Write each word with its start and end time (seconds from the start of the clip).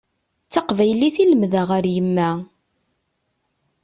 D 0.47 0.49
taqbaylit 0.53 1.15
i 1.23 1.25
lemdeɣ 1.25 1.69
ar 1.77 1.85
yemma. 1.93 2.29